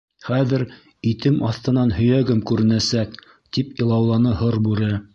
—Хәҙер 0.27 0.63
итем 1.09 1.37
аҫтынан 1.51 1.93
һөйәгем 1.99 2.41
күренәсәк!— 2.53 3.17
тип 3.59 3.81
илауланы 3.85 4.37
һорбүре. 4.43 4.95